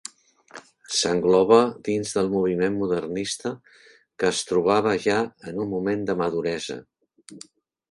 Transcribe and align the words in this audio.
S'engloba 0.99 1.59
dins 1.87 2.13
del 2.15 2.31
moviment 2.37 2.79
modernista, 2.79 3.53
que 4.23 4.31
es 4.31 4.41
trobava 4.53 4.97
ja 5.07 5.21
en 5.53 5.63
un 5.67 5.71
moment 5.77 6.05
de 6.11 6.19
maduresa. 6.25 6.83